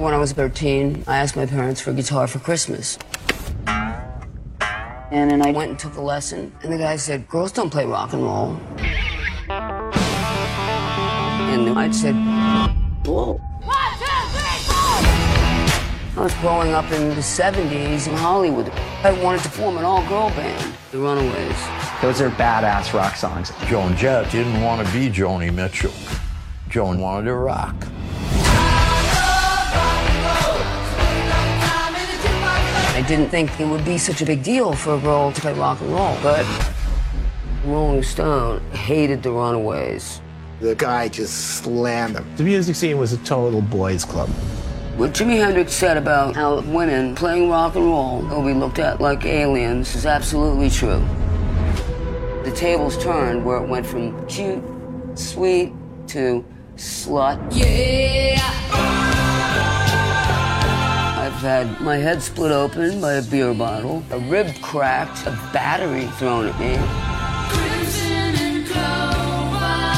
When 0.00 0.14
I 0.14 0.16
was 0.16 0.32
13, 0.32 1.04
I 1.06 1.18
asked 1.18 1.36
my 1.36 1.44
parents 1.44 1.78
for 1.78 1.90
a 1.90 1.92
guitar 1.92 2.26
for 2.26 2.38
Christmas. 2.38 2.98
And 3.66 5.30
then 5.30 5.42
I 5.46 5.50
went 5.50 5.68
and 5.68 5.78
took 5.78 5.96
a 5.96 6.00
lesson, 6.00 6.54
and 6.62 6.72
the 6.72 6.78
guy 6.78 6.96
said, 6.96 7.28
Girls 7.28 7.52
don't 7.52 7.68
play 7.68 7.84
rock 7.84 8.14
and 8.14 8.22
roll. 8.22 8.58
And 11.50 11.78
I 11.78 11.90
said, 11.90 12.14
Whoa. 13.04 13.38
I 16.16 16.16
was 16.16 16.32
growing 16.36 16.72
up 16.72 16.90
in 16.92 17.10
the 17.10 17.16
70s 17.16 18.08
in 18.08 18.16
Hollywood. 18.16 18.70
I 19.04 19.12
wanted 19.22 19.42
to 19.42 19.50
form 19.50 19.76
an 19.76 19.84
all 19.84 20.00
girl 20.08 20.30
band, 20.30 20.74
the 20.92 20.98
Runaways. 20.98 21.60
Those 22.00 22.22
are 22.22 22.30
badass 22.30 22.94
rock 22.94 23.16
songs. 23.16 23.52
Joan 23.66 23.94
Jett 23.98 24.32
didn't 24.32 24.62
want 24.62 24.86
to 24.86 24.90
be 24.94 25.10
Joni 25.10 25.52
Mitchell. 25.52 25.92
Joan 26.70 27.00
wanted 27.00 27.26
to 27.26 27.34
rock. 27.34 27.76
Didn't 33.10 33.28
think 33.28 33.58
it 33.58 33.66
would 33.66 33.84
be 33.84 33.98
such 33.98 34.22
a 34.22 34.24
big 34.24 34.40
deal 34.44 34.72
for 34.72 34.94
a 34.94 35.00
girl 35.00 35.32
to 35.32 35.40
play 35.40 35.52
rock 35.54 35.80
and 35.80 35.90
roll, 35.90 36.16
but 36.22 36.46
Rolling 37.64 38.04
Stone 38.04 38.60
hated 38.70 39.20
the 39.24 39.32
Runaways. 39.32 40.20
The 40.60 40.76
guy 40.76 41.08
just 41.08 41.56
slammed 41.56 42.14
them. 42.14 42.36
The 42.36 42.44
music 42.44 42.76
scene 42.76 42.98
was 42.98 43.12
a 43.12 43.16
total 43.18 43.62
boys' 43.62 44.04
club. 44.04 44.28
What 44.96 45.12
Jimi 45.12 45.38
Hendrix 45.44 45.72
said 45.72 45.96
about 45.96 46.36
how 46.36 46.60
women 46.60 47.16
playing 47.16 47.50
rock 47.50 47.74
and 47.74 47.84
roll 47.84 48.20
will 48.22 48.44
be 48.44 48.54
looked 48.54 48.78
at 48.78 49.00
like 49.00 49.24
aliens 49.24 49.92
is 49.96 50.06
absolutely 50.06 50.70
true. 50.70 51.04
The 52.44 52.52
tables 52.54 52.96
turned 53.02 53.44
where 53.44 53.56
it 53.56 53.68
went 53.68 53.86
from 53.86 54.24
cute, 54.28 54.62
sweet, 55.18 55.72
to 56.08 56.44
slut. 56.76 57.40
Yeah. 57.50 58.19
I've 61.40 61.46
had 61.46 61.80
my 61.80 61.96
head 61.96 62.20
split 62.20 62.52
open 62.52 63.00
by 63.00 63.14
a 63.14 63.22
beer 63.22 63.54
bottle, 63.54 64.04
a 64.10 64.18
rib 64.18 64.54
cracked, 64.60 65.26
a 65.26 65.30
battery 65.54 66.04
thrown 66.18 66.46
at 66.46 66.60
me. 66.60 66.76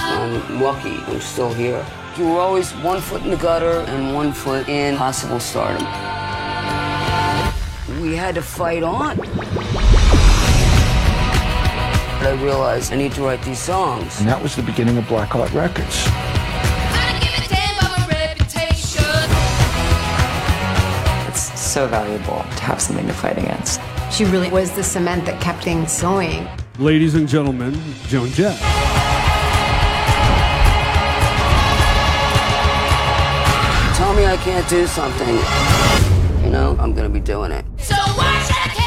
I'm 0.06 0.62
lucky 0.62 0.94
I'm 1.12 1.20
still 1.20 1.52
here. 1.52 1.84
You 2.16 2.26
were 2.26 2.38
always 2.38 2.70
one 2.76 3.00
foot 3.00 3.22
in 3.22 3.30
the 3.32 3.36
gutter 3.36 3.80
and 3.90 4.14
one 4.14 4.32
foot 4.32 4.68
in 4.68 4.96
possible 4.96 5.40
stardom. 5.40 5.82
We 8.00 8.14
had 8.14 8.36
to 8.36 8.42
fight 8.42 8.84
on. 8.84 9.18
I 12.20 12.38
realized 12.40 12.92
I 12.92 12.96
need 12.96 13.10
to 13.14 13.22
write 13.22 13.42
these 13.42 13.58
songs. 13.58 14.20
And 14.20 14.28
that 14.28 14.40
was 14.40 14.54
the 14.54 14.62
beginning 14.62 14.96
of 14.96 15.06
Blackheart 15.06 15.52
Records. 15.52 16.41
So 21.72 21.88
valuable 21.88 22.44
to 22.56 22.62
have 22.64 22.82
something 22.82 23.06
to 23.06 23.14
fight 23.14 23.38
against. 23.38 23.80
She 24.10 24.26
really 24.26 24.50
was 24.50 24.72
the 24.72 24.82
cement 24.82 25.24
that 25.24 25.40
kept 25.40 25.64
things 25.64 26.02
going. 26.02 26.46
Ladies 26.78 27.14
and 27.14 27.26
gentlemen, 27.26 27.72
Joan 28.08 28.28
Jett. 28.28 28.58
Tell 33.96 34.12
me 34.12 34.26
I 34.26 34.38
can't 34.44 34.68
do 34.68 34.86
something. 34.86 35.34
You 36.44 36.50
know, 36.50 36.76
I'm 36.78 36.92
gonna 36.92 37.08
be 37.08 37.20
doing 37.20 37.52
it. 37.52 37.64
So 37.78 37.94
why 37.94 38.38
should 38.46 38.81